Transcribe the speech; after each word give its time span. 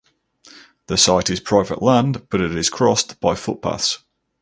The 0.87 0.97
site 0.97 1.29
is 1.29 1.39
private 1.39 1.83
land 1.83 2.27
but 2.29 2.41
it 2.41 2.55
is 2.55 2.71
crossed 2.71 3.19
by 3.19 3.35
footpaths. 3.35 3.99